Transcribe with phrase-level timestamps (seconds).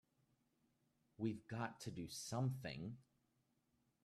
[1.19, 2.97] We've got to do something!